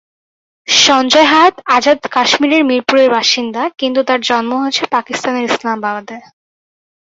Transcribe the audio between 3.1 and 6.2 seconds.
বাসিন্দা, কিন্তু তার জন্ম হয়েছে পাকিস্তানের ইসলামাবাদে।